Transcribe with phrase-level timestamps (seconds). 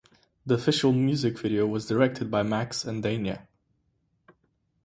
[0.47, 3.45] The official music video was directed by Max and Dania.